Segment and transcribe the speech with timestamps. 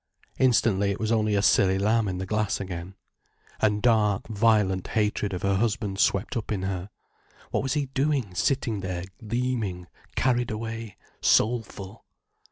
[0.39, 2.95] Instantly, it was only a silly lamb in the glass again.
[3.59, 6.89] And dark, violent hatred of her husband swept up in her.
[7.51, 9.85] What was he doing, sitting there gleaming,
[10.15, 12.05] carried away, soulful?